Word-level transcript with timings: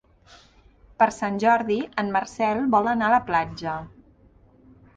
Per 1.01 1.07
Sant 1.17 1.37
Jordi 1.43 1.77
en 2.03 2.09
Marcel 2.17 2.63
vol 2.77 2.91
anar 2.95 3.07
a 3.11 3.15
la 3.17 3.23
platja. 3.31 3.77